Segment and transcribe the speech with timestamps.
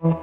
[0.00, 0.14] Buona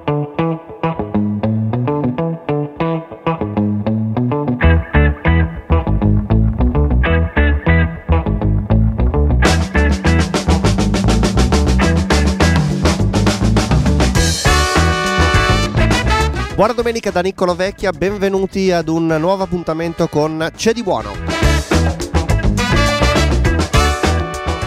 [16.74, 21.45] domenica da Niccolo Vecchia, benvenuti ad un nuovo appuntamento con C'è di buono.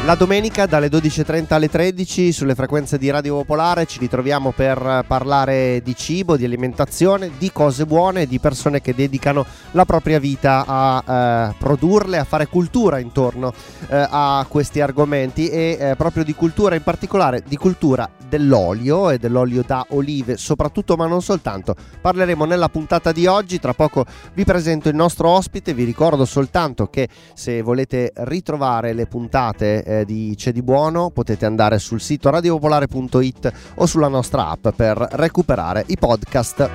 [0.09, 5.81] La domenica dalle 12.30 alle 13 sulle frequenze di Radio Popolare ci ritroviamo per parlare
[5.83, 11.49] di cibo, di alimentazione, di cose buone, di persone che dedicano la propria vita a
[11.51, 13.53] eh, produrle, a fare cultura intorno
[13.87, 19.17] eh, a questi argomenti e eh, proprio di cultura in particolare, di cultura dell'olio e
[19.17, 21.75] dell'olio da olive soprattutto ma non soltanto.
[22.01, 26.87] Parleremo nella puntata di oggi, tra poco vi presento il nostro ospite, vi ricordo soltanto
[26.87, 33.53] che se volete ritrovare le puntate di C'è di Buono potete andare sul sito radiopopolare.it
[33.75, 36.69] o sulla nostra app per recuperare i podcast.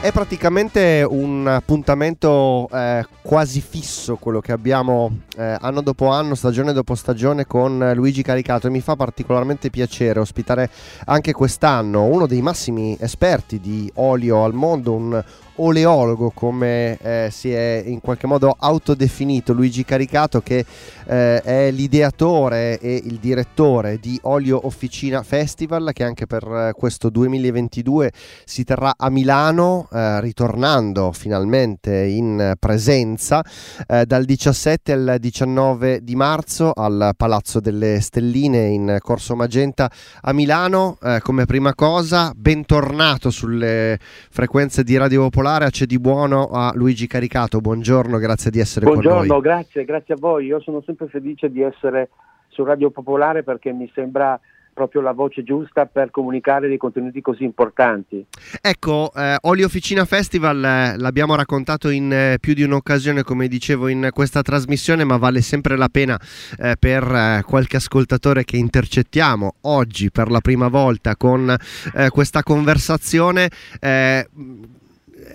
[0.00, 6.72] È praticamente un appuntamento eh, quasi fisso quello che abbiamo eh, anno dopo anno, stagione
[6.72, 10.70] dopo stagione con Luigi Caricato e mi fa particolarmente piacere ospitare
[11.06, 15.22] anche quest'anno uno dei massimi esperti di olio al mondo, un
[15.58, 20.64] oleologo come eh, si è in qualche modo autodefinito Luigi Caricato che
[21.06, 27.10] eh, è l'ideatore e il direttore di Olio Officina Festival che anche per eh, questo
[27.10, 28.12] 2022
[28.44, 33.44] si terrà a Milano eh, ritornando finalmente in presenza
[33.86, 40.32] eh, dal 17 al 19 di marzo al Palazzo delle Stelline in Corso Magenta a
[40.32, 40.98] Milano.
[41.02, 43.98] Eh, come prima cosa bentornato sulle
[44.30, 47.60] frequenze di Radio Popolare particolare C'è di buono a Luigi Caricato.
[47.60, 49.26] Buongiorno, grazie di essere Buongiorno, con noi.
[49.28, 50.46] Buongiorno, grazie, grazie a voi.
[50.46, 52.10] Io sono sempre felice di essere
[52.48, 54.38] su Radio Popolare perché mi sembra
[54.74, 58.24] proprio la voce giusta per comunicare dei contenuti così importanti.
[58.60, 63.88] Ecco, eh, Olio Officina Festival eh, l'abbiamo raccontato in eh, più di un'occasione, come dicevo,
[63.88, 66.16] in questa trasmissione, ma vale sempre la pena
[66.58, 71.52] eh, per eh, qualche ascoltatore che intercettiamo oggi per la prima volta con
[71.94, 73.48] eh, questa conversazione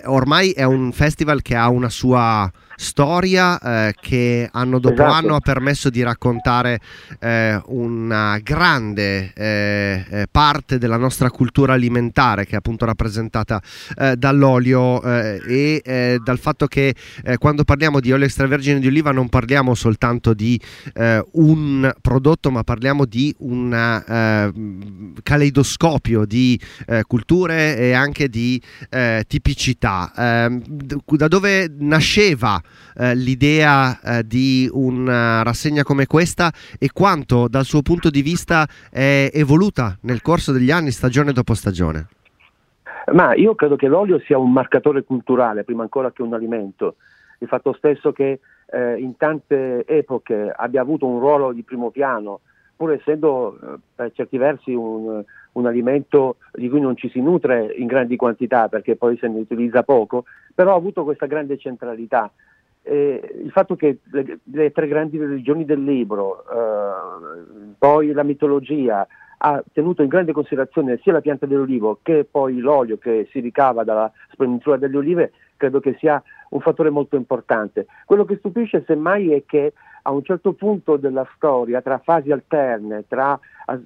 [0.06, 5.12] ormai è un festival che ha una sua storia eh, che anno dopo esatto.
[5.12, 6.80] anno ha permesso di raccontare
[7.20, 13.60] eh, una grande eh, eh parte della nostra cultura alimentare che è appunto rappresentata
[13.96, 16.94] eh, dall'olio eh, e dal fatto che
[17.38, 20.60] quando parliamo di olio extravergine di oliva non parliamo soltanto di
[21.32, 26.58] un prodotto ma parliamo di un caleidoscopio di
[27.06, 28.60] culture e anche di
[29.26, 30.62] tipicità ehm,
[31.16, 32.62] da dove nasceva
[32.96, 38.66] eh, l'idea eh, di una rassegna come questa e quanto dal suo punto di vista
[38.90, 42.08] è evoluta nel corso degli anni, stagione dopo stagione?
[43.12, 46.96] Ma io credo che l'olio sia un marcatore culturale prima ancora che un alimento.
[47.38, 52.40] Il fatto stesso che eh, in tante epoche abbia avuto un ruolo di primo piano,
[52.76, 57.74] pur essendo eh, per certi versi un, un, alimento di cui non ci si nutre
[57.76, 62.30] in grandi quantità perché poi se ne utilizza poco, però ha avuto questa grande centralità
[62.84, 69.06] eh, il fatto che le, le, tre grandi religioni del libro, eh, poi la mitologia,
[69.38, 73.84] ha tenuto in grande considerazione sia la pianta dell'olivo che poi l'olio che si ricava
[73.84, 77.86] dalla sprenditura delle olive, credo che sia un fattore molto importante.
[78.04, 79.72] Quello che stupisce semmai è che
[80.02, 83.38] a un certo punto della storia, tra fasi alterne, tra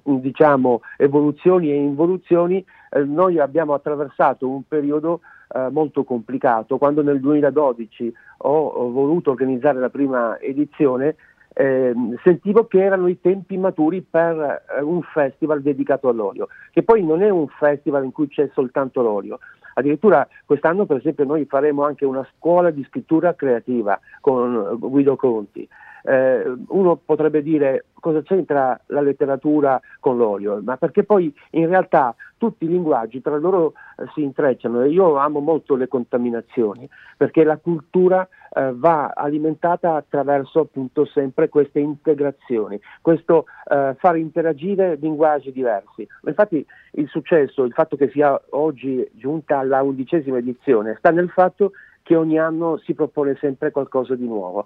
[0.03, 5.21] diciamo, evoluzioni e involuzioni, eh, noi abbiamo attraversato un periodo
[5.55, 6.79] eh, molto complicato.
[6.79, 11.17] Quando nel 2012 ho, ho voluto organizzare la prima edizione,
[11.55, 11.93] eh,
[12.23, 17.23] sentivo che erano i tempi maturi per eh, un festival dedicato all'olio, che poi non
[17.23, 19.39] è un festival in cui c'è soltanto l'olio.
[19.75, 25.69] Addirittura quest'anno per esempio noi faremo anche una scuola di scrittura creativa con Guido Conti
[26.09, 32.15] eh, uno potrebbe dire cosa c'entra la letteratura con l'olio, ma perché poi in realtà
[32.39, 37.45] tutti i linguaggi tra loro eh, si intrecciano e io amo molto le contaminazioni perché
[37.45, 45.53] la cultura eh, va alimentata attraverso appunto sempre queste integrazioni, questo eh, far interagire linguaggi
[45.53, 46.07] diversi.
[46.25, 51.73] Infatti il successo, il fatto che sia oggi giunta alla undicesima edizione sta nel fatto
[52.03, 54.65] che ogni anno si propone sempre qualcosa di nuovo.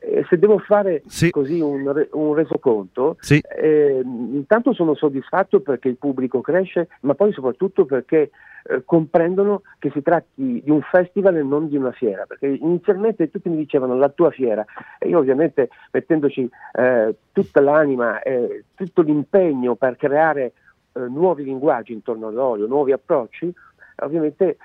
[0.00, 1.30] Eh, se devo fare sì.
[1.30, 3.40] così un, un resoconto, sì.
[3.40, 8.30] eh, intanto sono soddisfatto perché il pubblico cresce, ma poi soprattutto perché
[8.70, 13.28] eh, comprendono che si tratti di un festival e non di una fiera, perché inizialmente
[13.28, 14.64] tutti mi dicevano la tua fiera
[15.00, 20.52] e io ovviamente mettendoci eh, tutta l'anima e tutto l'impegno per creare
[20.92, 23.52] nuovi linguaggi intorno all'olio, nuovi approcci,
[24.00, 24.56] ovviamente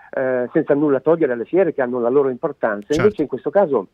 [0.52, 2.88] senza nulla togliere alle fiere che hanno la loro importanza.
[2.88, 3.02] Certo.
[3.02, 3.88] Invece in questo caso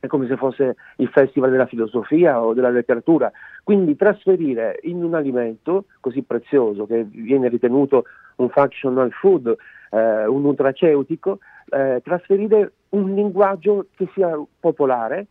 [0.00, 3.30] è come se fosse il festival della filosofia o della letteratura.
[3.64, 8.04] Quindi trasferire in un alimento così prezioso che viene ritenuto
[8.36, 9.56] un functional food,
[9.90, 11.38] eh, un nutraceutico,
[11.70, 15.26] eh, trasferire un linguaggio che sia popolare,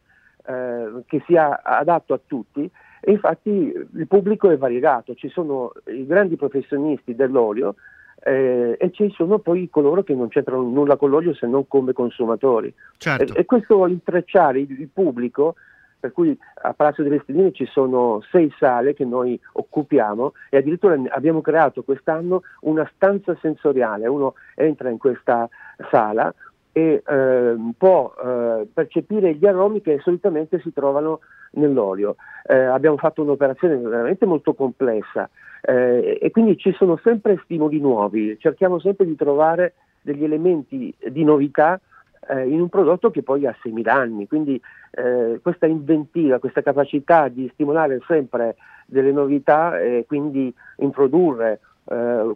[0.45, 2.69] eh, che sia adatto a tutti
[2.99, 7.75] e infatti il pubblico è variegato, ci sono i grandi professionisti dell'olio
[8.23, 11.93] eh, e ci sono poi coloro che non c'entrano nulla con l'olio se non come
[11.93, 12.73] consumatori.
[12.97, 13.35] Certo.
[13.35, 15.55] E, e, questo intrecciare il, il, pubblico,
[15.99, 20.99] per cui a Palazzo delle Stelline ci sono sei sale che noi occupiamo e addirittura
[21.09, 25.47] abbiamo creato quest'anno una stanza sensoriale, uno entra in questa
[25.89, 26.33] sala
[26.77, 31.21] e eh, può eh, percepire gli aromi che solitamente si trovano
[31.53, 32.17] nell'olio.
[32.45, 35.27] Eh, abbiamo fatto un'operazione veramente molto complessa
[35.61, 41.23] eh, e quindi ci sono sempre stimoli nuovi, cerchiamo sempre di trovare degli elementi di
[41.23, 41.81] novità
[42.29, 47.27] eh, in un prodotto che poi ha 6.000 anni, quindi eh, questa inventiva, questa capacità
[47.27, 51.59] di stimolare sempre delle novità e quindi introdurre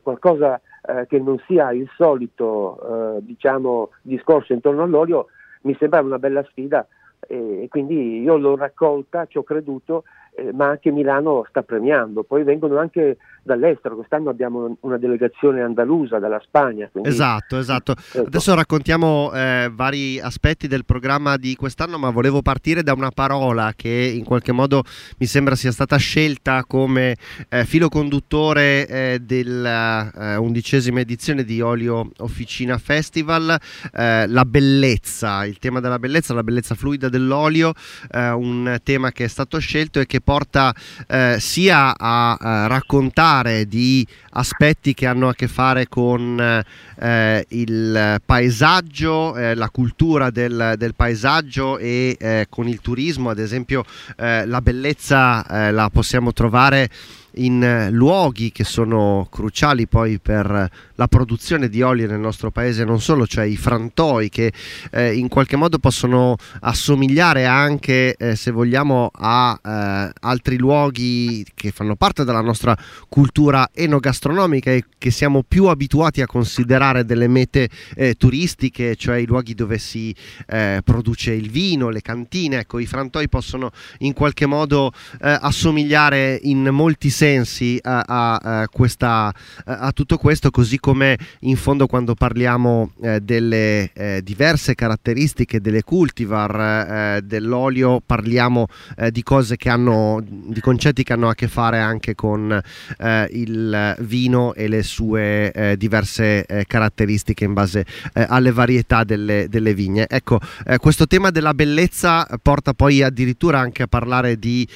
[0.01, 5.27] qualcosa eh, che non sia il solito eh, diciamo, discorso intorno all'olio,
[5.61, 6.87] mi sembra una bella sfida
[7.27, 10.03] e, e quindi io l'ho raccolta, ci ho creduto
[10.33, 12.23] eh, ma anche Milano sta premiando.
[12.23, 16.87] Poi vengono anche dall'estero, quest'anno abbiamo una delegazione andalusa dalla Spagna.
[16.91, 17.09] Quindi...
[17.09, 17.93] Esatto, esatto.
[18.13, 18.27] Ecco.
[18.27, 23.73] Adesso raccontiamo eh, vari aspetti del programma di quest'anno, ma volevo partire da una parola
[23.75, 24.83] che in qualche modo
[25.17, 27.15] mi sembra sia stata scelta come
[27.49, 33.57] eh, filo conduttore eh, della eh, undicesima edizione di Olio Officina Festival,
[33.93, 37.73] eh, la bellezza, il tema della bellezza, la bellezza fluida dell'olio,
[38.13, 40.73] un tema che è stato scelto e che porta
[41.07, 46.63] eh, sia a, a, raccontare di aspetti che hanno a che fare con
[46.99, 53.39] eh, il paesaggio, eh, la cultura del, del paesaggio e eh, con il turismo, ad
[53.39, 53.83] esempio
[54.17, 56.89] eh, la bellezza eh, la possiamo trovare
[57.35, 60.69] in eh, luoghi che sono cruciali poi per
[61.01, 64.53] la produzione di olio nel nostro paese, non solo, cioè i frantoi che
[64.91, 71.71] eh, in qualche modo possono assomigliare anche, eh, se vogliamo, a eh, altri luoghi che
[71.71, 72.77] fanno parte della nostra
[73.09, 79.25] cultura enogastronomica e che siamo più abituati a considerare delle mete eh, turistiche, cioè i
[79.25, 80.13] luoghi dove si
[80.45, 82.59] eh, produce il vino, le cantine.
[82.59, 89.33] Ecco, i frantoi possono in qualche modo assomigliare in molti sensi a, a, a, questa,
[89.65, 90.90] a, tutto questo, così come
[91.39, 98.67] in fondo quando parliamo eh, delle eh, diverse caratteristiche delle cultivar eh, dell'olio, parliamo
[98.97, 102.51] eh, di cose che hanno, di concetti che hanno a che fare anche con
[102.97, 109.73] eh, il vino e le sue eh, diverse caratteristiche in base alle varietà delle, delle
[109.73, 110.05] vigne.
[110.07, 110.39] Ecco,
[110.77, 114.67] questo tema della bellezza porta poi addirittura anche a parlare di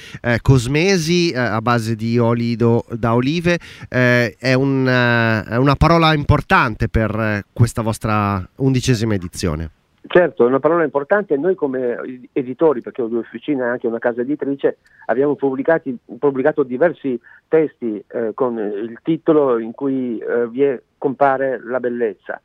[0.42, 3.58] cosmesi a base di olido da olive
[3.88, 9.70] è, un, è, una parola importante per eh, questa vostra undicesima edizione.
[10.08, 11.36] Certo, è una parola importante.
[11.36, 17.20] Noi come editori, perché ho due officine e anche una casa editrice, abbiamo pubblicato diversi
[17.48, 22.40] testi eh, con il titolo in cui eh, vi è, compare la bellezza.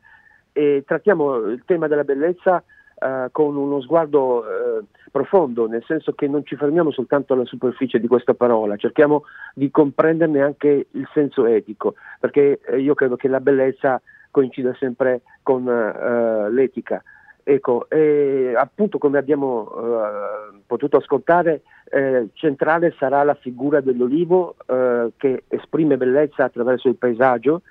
[0.52, 2.62] E trattiamo il tema della bellezza
[3.02, 7.98] eh, con uno sguardo eh, profondo, nel senso che non ci fermiamo soltanto alla superficie
[7.98, 13.28] di questa parola, cerchiamo di comprenderne anche il senso etico, perché eh, io credo che
[13.28, 17.02] la bellezza coincida sempre con eh, l'etica.
[17.44, 25.10] Ecco, e appunto come abbiamo uh, potuto ascoltare, eh, centrale sarà la figura dell'olivo eh,
[25.16, 27.62] che esprime bellezza attraverso il paesaggio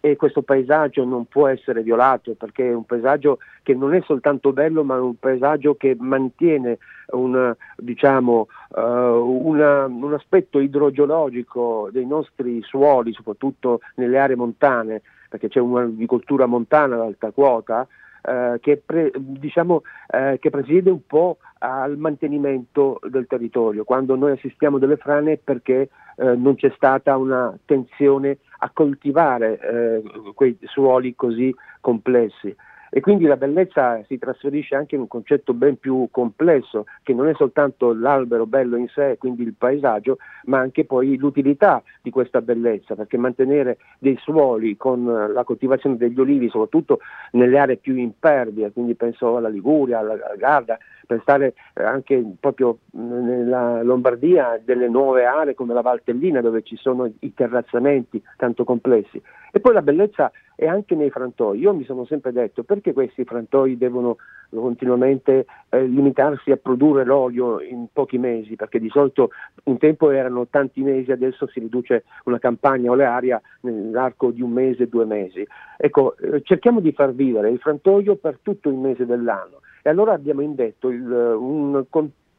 [0.00, 4.52] e questo paesaggio non può essere violato perché è un paesaggio che non è soltanto
[4.52, 6.78] bello ma è un paesaggio che mantiene
[7.10, 15.48] un, diciamo, uh, una, un aspetto idrogeologico dei nostri suoli, soprattutto nelle aree montane, perché
[15.48, 17.86] c'è un'agricoltura montana ad alta quota,
[18.22, 23.84] eh, che, pre, diciamo, eh, che, presiede un po' al mantenimento del territorio.
[23.84, 25.88] Quando noi assistiamo delle frane è perché
[26.20, 30.02] eh, non c'è stata un'attenzione a coltivare eh,
[30.34, 32.54] quei suoli così complessi.
[32.90, 37.28] E quindi la bellezza si trasferisce anche in un concetto ben più complesso, che non
[37.28, 42.42] è soltanto l'albero bello in sé, quindi il paesaggio, ma anche poi l'utilità di questa
[42.42, 46.98] bellezza, perché mantenere dei suoli con la coltivazione degli olivi, soprattutto
[47.32, 53.82] nelle aree più impervie, quindi penso alla Liguria, alla Garda, per stare anche proprio nella
[53.82, 59.20] Lombardia, delle nuove aree come la Valtellina dove ci sono i terrazzamenti tanto complessi.
[59.50, 61.58] E poi la bellezza è anche nei frantoi.
[61.58, 64.18] Io mi sono sempre detto perché questi frantoi devono
[64.50, 69.30] continuamente eh, limitarsi a produrre l'olio in pochi mesi, perché di solito
[69.64, 74.86] un tempo erano tanti mesi, adesso si riduce una campagna olearia nell'arco di un mese,
[74.86, 75.46] due mesi.
[75.78, 80.12] Ecco, eh, cerchiamo di far vivere il frantoio per tutto il mese dell'anno e allora
[80.12, 81.82] abbiamo indetto il, un,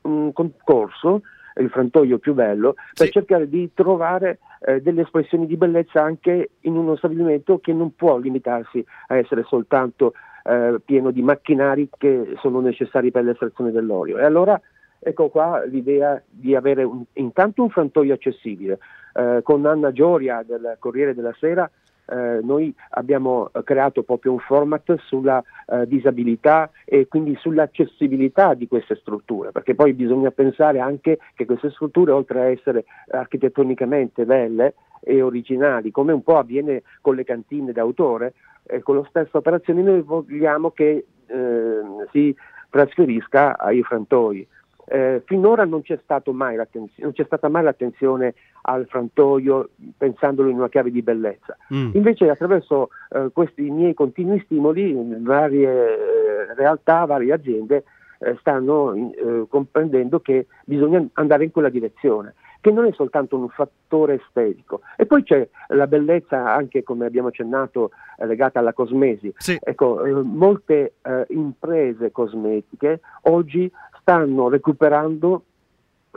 [0.01, 1.21] un concorso
[1.55, 3.12] il frantoio più bello, per sì.
[3.12, 8.17] cercare di trovare eh, delle espressioni di bellezza anche in uno stabilimento che non può
[8.17, 14.17] limitarsi a essere soltanto eh, pieno di macchinari che sono necessari per l'estrazione dell'olio.
[14.17, 14.60] E allora
[15.00, 18.79] ecco qua l'idea di avere un, intanto un frantoio accessibile.
[19.13, 21.70] Eh, con Anna Gioria del Corriere della Sera
[22.12, 28.96] eh, noi abbiamo creato proprio un format sulla eh, disabilità e quindi sull'accessibilità di queste
[28.96, 35.22] strutture, perché poi bisogna pensare anche che queste strutture, oltre a essere architettonicamente belle e
[35.22, 40.01] originali, come un po' avviene con le cantine d'autore, eh, con la stessa operazione noi
[40.01, 41.80] vogliamo che eh,
[42.12, 42.36] si
[42.70, 44.48] trasferisca ai frantoi.
[44.85, 48.33] Eh, finora non c'è, non c'è, stata mai l'attenzione
[48.63, 51.55] al frantoio pensandolo in una chiave di bellezza.
[51.73, 51.91] Mm.
[51.93, 57.83] Invece attraverso eh, questi miei continui stimoli varie eh, realtà, varie aziende
[58.19, 63.50] eh, stanno eh, comprendendo che bisogna andare in quella direzione che non è soltanto un
[63.50, 64.81] fattore estetico.
[64.95, 67.89] E poi c'è la bellezza anche, come abbiamo accennato,
[68.25, 69.33] legata alla cosmesi.
[69.37, 69.57] Sì.
[69.61, 75.43] Ecco, eh, molte eh, imprese cosmetiche oggi stanno recuperando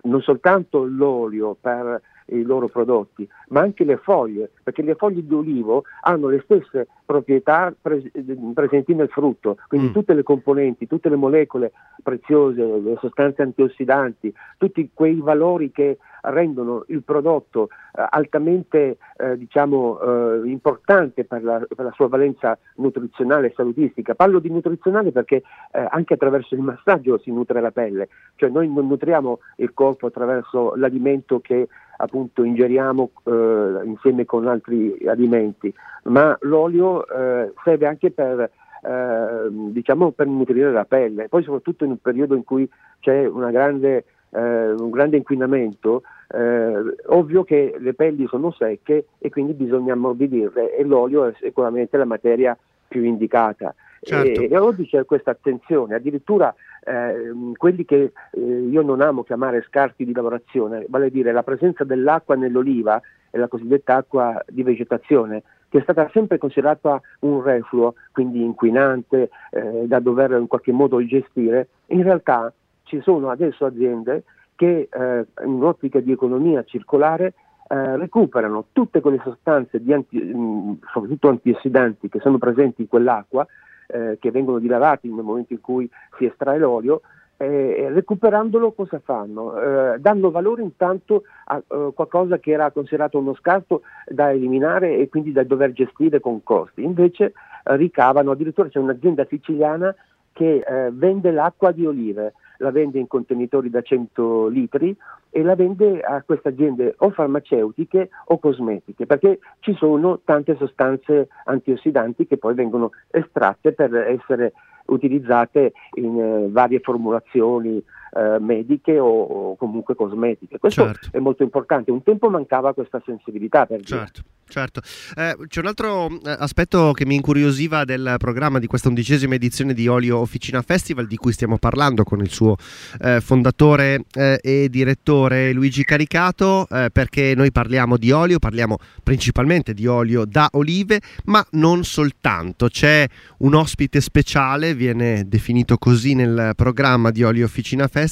[0.03, 5.35] non soltanto l'olio per i loro prodotti, ma anche le foglie, perché le foglie di
[5.35, 8.11] olivo hanno le stesse proprietà pres-
[8.55, 9.93] presenti nel frutto, quindi mm.
[9.93, 16.85] tutte le componenti, tutte le molecole preziose, le sostanze antiossidanti, tutti quei valori che rendono
[16.89, 23.49] il prodotto eh, altamente eh, diciamo, eh, importante per la, per la, sua valenza nutrizionale
[23.49, 24.15] e salutistica.
[24.15, 28.73] Parlo di nutrizionale perché eh, anche attraverso il massaggio si nutre la pelle, cioè noi
[28.73, 35.73] non nutriamo il corpo attraverso l'alimento che appunto ingeriamo eh, insieme con altri alimenti,
[36.05, 38.51] ma l'olio eh, serve anche per
[38.85, 42.69] eh, diciamo per nutrire la pelle, poi soprattutto in un periodo in cui
[43.01, 49.55] c'è grande, eh, un grande inquinamento, eh, ovvio che le pelli sono secche e quindi
[49.55, 52.57] bisogna ammorbidirle e l'olio è sicuramente la materia
[52.95, 53.75] più indicata.
[54.01, 54.41] Certo.
[54.41, 59.65] E, e, oggi c'è questa attenzione, addirittura eh, quelli che eh, io non amo chiamare
[59.67, 64.63] scarti di lavorazione, vale a dire la presenza dell'acqua nell'oliva è la cosiddetta acqua di
[64.63, 70.71] vegetazione, che è stata sempre considerata un refluo, quindi inquinante, eh, da dover in qualche
[70.71, 72.53] modo gestire, in realtà
[72.85, 74.23] ci sono adesso aziende
[74.55, 77.33] che eh, in un'ottica di economia circolare
[77.69, 83.47] eh, recuperano tutte quelle sostanze, anti, mh, soprattutto antiossidanti, che sono presenti in quell'acqua,
[83.87, 87.03] eh, che vengono dilavati nel momento in cui si estrae l'olio,
[87.37, 89.57] eh, recuperandolo cosa fanno?
[89.59, 95.09] Eh, danno valore intanto a uh, qualcosa che era considerato uno scarto da eliminare e
[95.09, 96.85] quindi da dover gestire con costi.
[96.85, 97.25] Invece
[97.65, 99.95] eh, ricavano, addirittura c'è un'azienda siciliana
[100.33, 104.97] che eh, vende l'acqua di olive, la vende in contenitori da 100 litri
[105.31, 111.29] e la vende a queste aziende o farmaceutiche o cosmetiche, perché ci sono tante sostanze
[111.45, 114.53] antiossidanti che poi vengono estratte per essere
[114.87, 117.83] utilizzate in eh, varie formulazioni
[118.15, 120.59] eh, mediche o, o, comunque cosmetiche.
[120.59, 121.09] Questo certo.
[121.11, 121.91] è molto importante.
[121.91, 124.21] Un tempo mancava questa sensibilità per certo.
[124.23, 124.33] Dire.
[124.47, 124.83] Certo,
[125.17, 129.73] eh, c'è un altro eh, aspetto che mi incuriosiva del programma di questa undicesima edizione
[129.73, 132.55] di Olio Officina Festival di cui stiamo parlando con il suo
[133.01, 139.73] eh, fondatore eh, e direttore Luigi Caricato eh, perché noi parliamo di olio, parliamo principalmente
[139.73, 146.53] di olio da olive ma non soltanto, c'è un ospite speciale, viene definito così nel
[146.55, 148.04] programma di Olio Officina Festival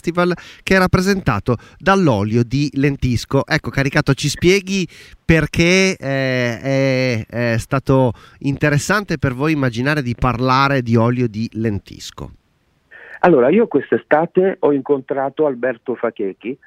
[0.63, 3.47] che è rappresentato dall'olio di lentisco.
[3.47, 4.87] Ecco Caricato ci spieghi
[5.25, 12.31] perché eh, è, è, stato interessante per voi immaginare di parlare di olio di lentisco?
[13.21, 16.59] Allora, io quest'estate ho incontrato Alberto Fachechi,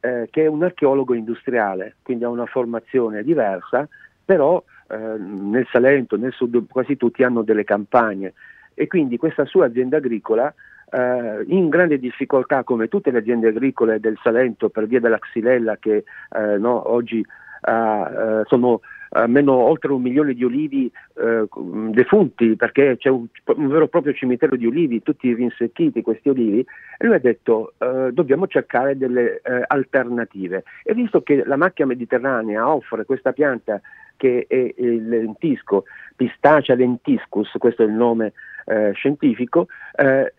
[0.00, 3.88] eh, che è un archeologo industriale, quindi ha una formazione diversa,
[4.24, 8.32] però eh, nel Salento, nel sud, quasi tutti hanno delle campagne
[8.74, 10.52] e quindi questa sua azienda agricola
[10.90, 15.76] eh, in grande difficoltà come tutte le aziende agricole del Salento per via della xylella
[15.78, 18.80] che eh, no, oggi eh, sono
[19.12, 21.48] almeno oltre un milione di olivi eh,
[21.90, 26.60] defunti perché c'è un, un, vero e proprio cimitero di olivi, tutti rinsecchiti questi olivi,
[26.60, 30.64] e lui ha detto eh, dobbiamo cercare delle eh, alternative.
[30.84, 33.80] E visto che la macchia mediterranea offre questa pianta
[34.16, 40.32] che è il lentisco, Pistacia lentiscus, questo è il nome eh, scientifico, eh,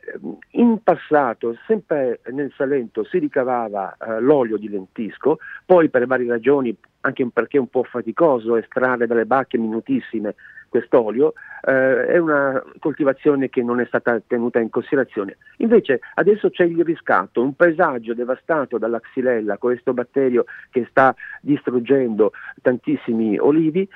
[0.51, 6.75] in passato sempre nel Salento si ricavava eh, l'olio di lentisco, poi per varie ragioni,
[7.01, 10.35] anche perché è un po' faticoso estrarre dalle bacche minutissime
[10.71, 15.37] quest'olio, eh, è una coltivazione che non è stata tenuta in considerazione.
[15.57, 22.31] Invece adesso c'è il riscatto, un paesaggio devastato dalla xylella, questo batterio che sta distruggendo
[22.61, 23.87] tantissimi olivi,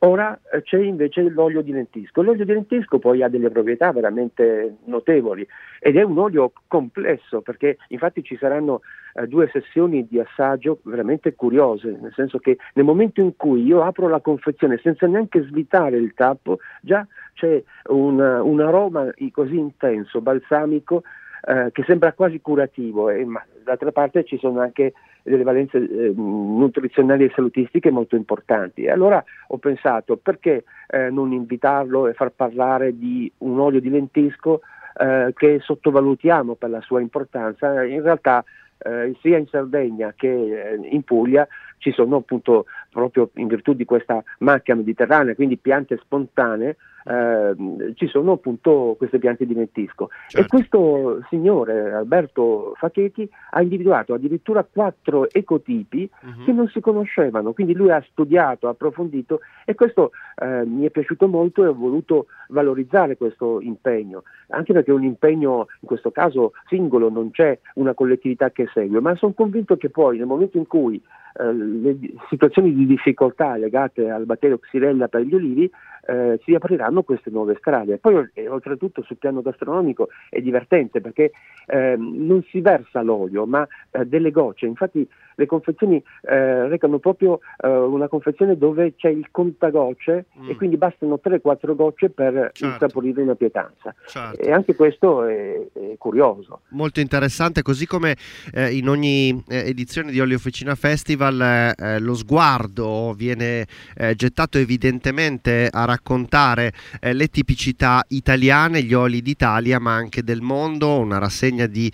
[0.00, 2.22] ora eh, c'è invece l'olio di lentisco.
[2.22, 5.46] L'olio di lentisco poi ha delle proprietà veramente notevoli
[5.80, 8.80] ed è un olio complesso perché infatti ci saranno
[9.14, 13.82] eh, due sessioni di assaggio veramente curiose, nel senso che nel momento in cui io
[13.82, 20.20] apro la confezione senza neanche svitare il tappo, già c'è un, un aroma così intenso,
[20.20, 21.02] balsamico,
[21.44, 24.92] eh, che sembra quasi curativo, e, ma d'altra parte ci sono anche
[25.22, 28.88] delle valenze eh, nutrizionali e salutistiche molto importanti.
[28.88, 34.60] Allora ho pensato perché eh, non invitarlo e far parlare di un olio di lentisco
[34.98, 38.44] eh, che sottovalutiamo per la sua importanza, in realtà
[38.78, 41.46] eh, sia in Sardegna che eh, in Puglia
[41.78, 48.06] ci sono appunto proprio in virtù di questa macchia mediterranea, quindi piante spontanee, eh, ci
[48.06, 50.08] sono appunto queste piante di lentisco.
[50.28, 50.38] Certo.
[50.38, 56.44] E questo signore Alberto Facchetti ha individuato addirittura quattro ecotipi uh-huh.
[56.44, 60.90] che non si conoscevano, quindi lui ha studiato, ha approfondito e questo eh, mi è
[60.90, 66.52] piaciuto molto e ho voluto valorizzare questo impegno, anche perché un impegno in questo caso
[66.66, 70.66] singolo, non c'è una collettività che segue, ma sono convinto che poi nel momento in
[70.66, 71.02] cui
[71.34, 75.70] eh, le situazioni di difficoltà legate al batterio Xylella per gli olivi
[76.06, 77.98] eh, si apriranno queste nuove strade.
[77.98, 81.32] Poi oltretutto sul piano gastronomico è divertente perché
[81.66, 87.40] eh, non si versa l'olio ma eh, delle gocce, infatti le confezioni eh, recano proprio
[87.62, 90.50] eh, una confezione dove c'è il contagocce mm.
[90.50, 92.66] e quindi bastano 3-4 gocce per certo.
[92.66, 93.94] insaporire la pietanza.
[94.06, 94.40] Certo.
[94.40, 96.60] E anche questo è, è, curioso.
[96.70, 98.16] Molto interessante, così come
[98.52, 103.66] eh, in ogni eh, edizione di Olio Officina Festival eh, eh, lo sguardo viene
[104.14, 111.18] gettato evidentemente a raccontare le tipicità italiane, gli oli d'Italia ma anche del mondo, una
[111.18, 111.90] rassegna di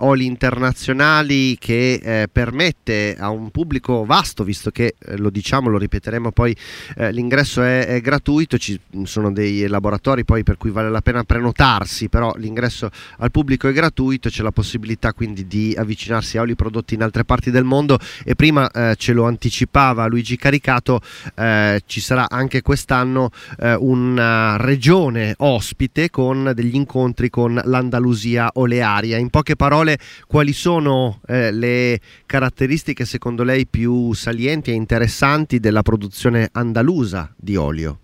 [0.00, 5.78] oli internazionali che permette permette a un pubblico vasto, visto che eh, lo diciamo, lo
[5.78, 6.56] ripeteremo poi,
[6.96, 11.24] eh, l'ingresso è, è, gratuito, ci sono dei laboratori poi per cui vale la pena
[11.24, 16.54] prenotarsi, però l'ingresso al pubblico è gratuito, c'è la possibilità quindi di avvicinarsi a oli
[16.54, 21.00] prodotti in altre parti del mondo e prima eh, ce lo anticipava Luigi Caricato,
[21.34, 29.18] eh, ci sarà anche quest'anno eh, una regione ospite con degli incontri con l'Andalusia olearia.
[29.18, 35.80] In poche parole, quali sono le caratteristiche caratteristiche secondo lei più salienti e interessanti della
[35.80, 38.00] produzione andalusa di olio?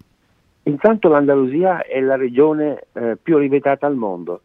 [0.63, 4.41] Intanto l'Andalusia è la regione eh, più olivetata al mondo.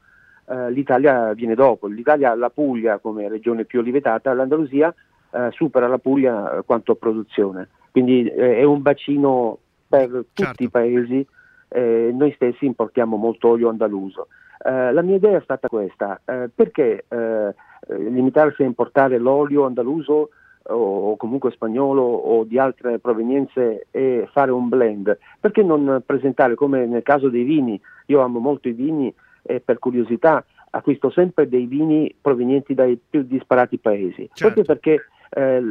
[0.50, 1.88] Eh, L'Italia viene dopo.
[1.88, 4.93] L'Italia ha la Puglia come regione più olivetata, l'Andalusia
[5.32, 7.69] eh, supera la Puglia eh, quanto a produzione.
[7.91, 10.63] Quindi eh, è un bacino per tutti certo.
[10.63, 11.26] i paesi.
[11.74, 14.28] noi stessi importiamo molto olio andaluso.
[14.63, 16.19] la mia idea è stata questa,
[16.54, 17.54] perché eh,
[17.97, 20.30] limitarsi a importare l'olio andaluso
[20.63, 26.86] o comunque spagnolo o di altre provenienze e fare un blend, perché non presentare come
[26.86, 31.65] nel caso dei vini, io amo molto i vini e per curiosità acquisto sempre dei
[31.65, 34.54] vini provenienti dai più disparati paesi, certo.
[34.54, 35.63] proprio perché eh,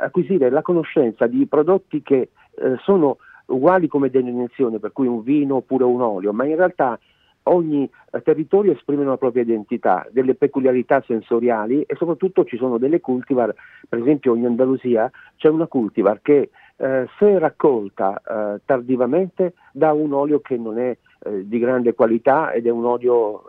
[0.00, 5.56] acquisire la conoscenza di prodotti che eh, sono uguali come denominazione, per cui un vino
[5.56, 6.98] oppure un olio, ma in realtà
[7.44, 13.00] ogni eh, territorio esprime una propria identità, delle peculiarità sensoriali e soprattutto ci sono delle
[13.00, 13.54] cultivar,
[13.88, 20.12] per esempio in Andalusia c'è una cultivar che eh, se raccolta eh, tardivamente dà un
[20.12, 23.42] olio che non è eh, di grande qualità ed è un olio eh,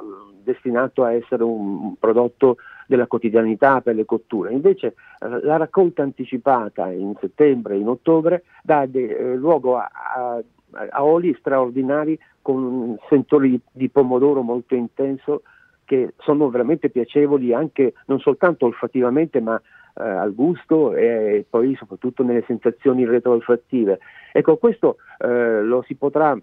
[0.43, 4.51] destinato a essere un prodotto della quotidianità per le cotture.
[4.51, 10.43] Invece eh, la raccolta anticipata in settembre, in ottobre, dà de- luogo a, a
[10.89, 15.43] a oli straordinari con un sentore di, di pomodoro molto intenso
[15.85, 19.59] che sono veramente piacevoli anche non soltanto olfattivamente ma
[19.97, 23.99] eh, al gusto e poi soprattutto nelle sensazioni retroolfattive.
[24.33, 26.37] Ecco, questo eh, lo si potrà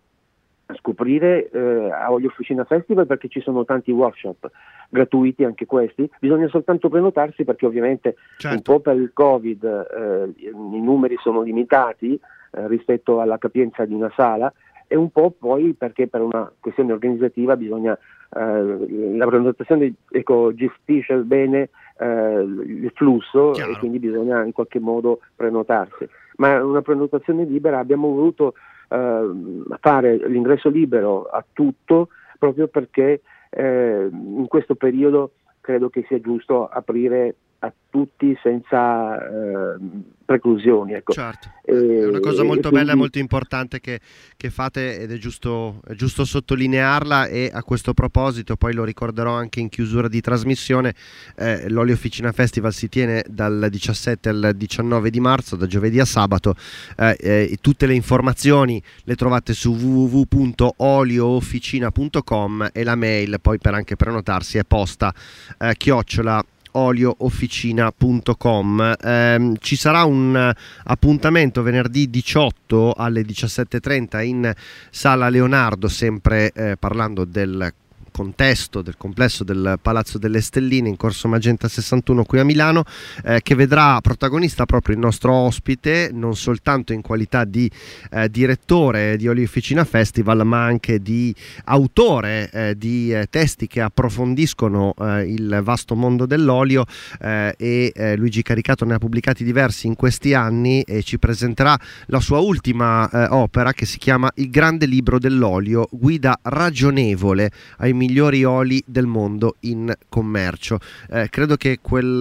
[0.75, 4.51] scoprire eh, a Olio Officina Festival perché ci sono tanti workshop
[4.89, 8.57] gratuiti anche questi, bisogna soltanto prenotarsi perché ovviamente certo.
[8.57, 13.95] un po' per il Covid eh, i numeri sono limitati eh, rispetto alla capienza di
[13.95, 14.53] una sala
[14.87, 17.99] e un po' poi perché per una questione organizzativa bisogna
[18.35, 23.73] eh, la prenotazione ecco, gestisce bene eh, il flusso Chiaro.
[23.73, 26.07] e quindi bisogna in qualche modo prenotarsi.
[26.37, 28.55] Ma una prenotazione libera abbiamo voluto
[28.93, 36.21] eh, fare l'ingresso libero a tutto proprio perché eh, in questo periodo credo che sia
[36.21, 39.77] giusto aprire a tutti senza eh,
[40.25, 40.95] preclusioni.
[40.95, 41.13] Ecco.
[41.13, 41.49] Certo.
[41.63, 42.79] è una cosa molto quindi...
[42.79, 44.01] bella e molto importante che,
[44.37, 49.33] che fate ed è giusto, è giusto, sottolinearla e a questo proposito poi lo ricorderò
[49.33, 50.93] anche in chiusura di trasmissione,
[51.37, 56.05] eh, l'Olio Officina Festival si tiene dal 17 al 19 di marzo, da giovedì a
[56.05, 56.57] sabato,
[56.97, 63.95] eh, eh, tutte le informazioni le trovate su www.oliofficina.com e la mail poi per anche
[63.95, 65.15] prenotarsi è posta
[65.59, 68.97] eh, chiocciola olioofficina.com.
[69.01, 70.53] Eh, ci sarà un
[70.85, 74.53] appuntamento venerdì 18 alle 17.30 in
[74.91, 77.73] Sala Leonardo, sempre eh, parlando del
[78.13, 82.85] contesto del complesso del Palazzo delle Stelline in Corso Magenta 61 qui a Milano
[83.25, 87.69] eh, che vedrà protagonista proprio il nostro ospite non soltanto in qualità di
[88.11, 93.81] eh, direttore di Oli Officina Festival ma anche di autore eh, di eh, testi che
[93.81, 96.85] approfondiscono eh, il vasto mondo dell'olio
[97.21, 102.21] eh, e Luigi Caricato ne ha pubblicati diversi in questi anni e ci presenterà la
[102.21, 107.51] sua ultima opera che si chiama Il grande libro dell'olio guida ragionevole.
[107.79, 110.79] Ai migliori oli del mondo in commercio.
[111.09, 112.21] Eh, credo che quel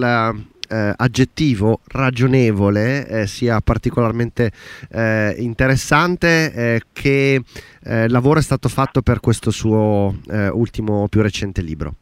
[0.68, 4.52] eh, aggettivo ragionevole eh, sia particolarmente
[4.90, 6.52] eh, interessante.
[6.54, 7.42] Eh, che
[7.82, 10.14] eh, lavoro è stato fatto per questo suo
[10.52, 11.94] ultimo più recente libro?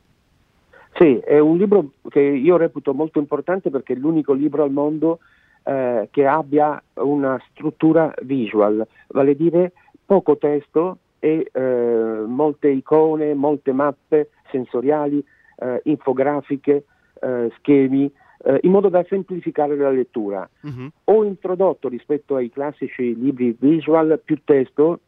[0.94, 5.20] Sì, è un libro che io reputo molto importante perché è l'unico libro al mondo
[5.62, 9.72] che abbia una struttura visual, vale a dire
[10.04, 15.24] poco testo e eh, molte icone, molte mappe sensoriali,
[15.56, 16.84] eh, infografiche,
[17.20, 18.10] eh, schemi,
[18.42, 20.48] eh, in modo da semplificare la lettura.
[20.62, 20.90] Uh-huh.
[21.04, 25.00] Ho introdotto rispetto ai classici libri visual più testo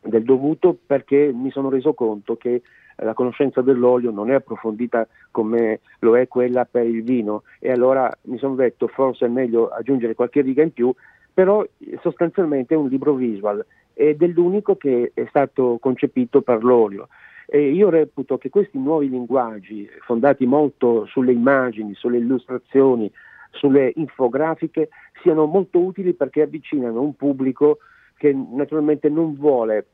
[0.00, 2.62] del dovuto perché mi sono reso conto che
[2.96, 8.10] la conoscenza dell'olio non è approfondita come lo è quella per il vino e allora
[8.22, 10.92] mi sono detto forse è meglio aggiungere qualche riga in più,
[11.32, 11.64] però
[12.00, 17.08] sostanzialmente è un libro visual ed è l'unico che è stato concepito per l'olio.
[17.46, 23.10] E io reputo che questi nuovi linguaggi, fondati molto sulle immagini, sulle illustrazioni,
[23.50, 24.88] sulle infografiche,
[25.20, 27.78] siano molto utili perché avvicinano un pubblico
[28.16, 29.86] che naturalmente non vuole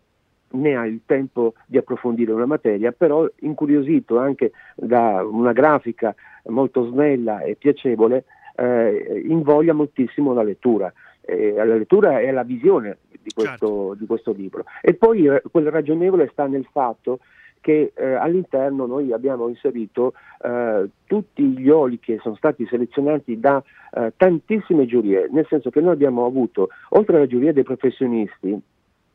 [0.50, 6.90] né ha il tempo di approfondire una materia, però incuriosito anche da una grafica molto
[6.90, 10.92] snella e piacevole, eh, invoglia moltissimo la lettura.
[11.20, 13.94] Eh, la lettura è la visione di questo, certo.
[13.98, 14.64] di questo libro.
[14.80, 17.20] E poi eh, quel ragionevole sta nel fatto
[17.60, 23.62] che eh, all'interno noi abbiamo inserito eh, tutti gli oli che sono stati selezionati da
[23.92, 28.58] eh, tantissime giurie, nel senso che noi abbiamo avuto, oltre alla giuria dei professionisti,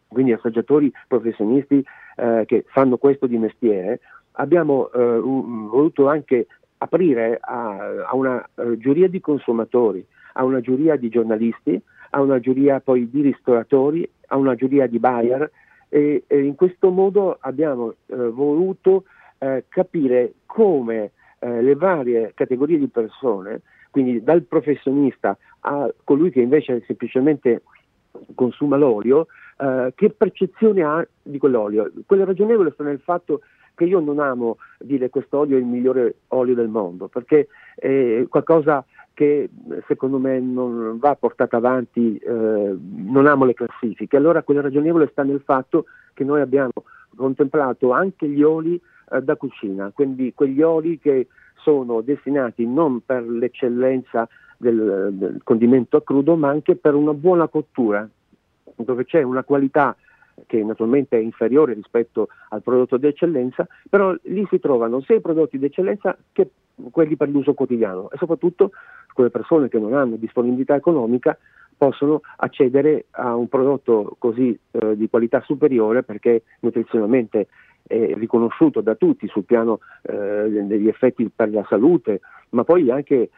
[0.08, 1.84] quindi assaggiatori professionisti
[2.15, 4.02] eh, che fanno questo di mestiere,
[4.34, 6.47] abbiamo eh, voluto anche
[6.78, 8.45] aprire a, a una
[8.78, 11.82] giuria di consumatori, a una giuria di giornalisti,
[12.15, 15.49] a una giuria poi di ristoratori, a una giuria di buyer
[15.89, 19.06] e, e in questo modo abbiamo eh, voluto
[19.39, 26.41] eh, capire come eh, le varie categorie di persone, quindi dal professionista a colui che
[26.41, 27.63] invece semplicemente
[28.36, 31.91] consuma l'olio, eh, che percezione ha di quell'olio.
[32.06, 33.41] Quello ragionevole sta nel fatto
[33.76, 38.26] che io non amo dire questo olio è il migliore olio del mondo, perché è
[38.30, 39.50] qualcosa che
[39.88, 44.18] secondo me non va portata avanti, eh, non amo le classifiche.
[44.18, 46.72] Allora quella ragionevole sta nel fatto che noi abbiamo
[47.16, 48.80] contemplato anche gli oli
[49.12, 55.98] eh, da cucina, quindi quegli oli che sono destinati non per l'eccellenza del, del condimento
[55.98, 58.08] a crudo, ma anche per una buona cottura,
[58.76, 59.96] dove c'è una qualità
[60.48, 65.22] che naturalmente è inferiore rispetto al prodotto di eccellenza, però lì si trovano sia i
[65.22, 66.50] prodotti di eccellenza che
[66.91, 68.72] quelli per l'uso quotidiano e soprattutto
[69.13, 71.38] quelle persone che non hanno disponibilità economica
[71.78, 77.48] possono accedere a un prodotto così eh, di qualità superiore perché nutrizionalmente
[77.86, 83.15] è riconosciuto da tutti sul piano eh, degli effetti per la salute, ma poi anche
[83.15, 83.30] eh,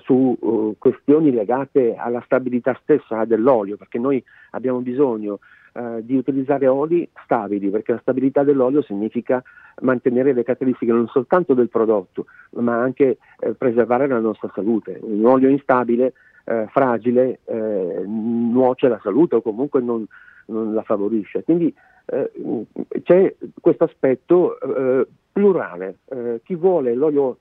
[0.00, 5.38] su uh, questioni legate alla stabilità stessa dell'olio, perché noi abbiamo bisogno
[5.80, 9.42] eh, di utilizzare oli stabili, perché la stabilità dell'olio significa
[9.80, 14.98] mantenere le caratteristiche non soltanto del prodotto, ma anche eh, preservare la nostra salute.
[15.00, 16.12] Un olio instabile,
[16.44, 20.04] eh, fragile, eh, nuoce alla salute o comunque non,
[20.46, 21.44] non la favorisce.
[21.44, 21.74] Quindi
[22.06, 22.30] eh,
[23.02, 24.58] c'è questo aspetto
[25.32, 25.98] plurale.
[26.42, 27.36] chi vuole l'olio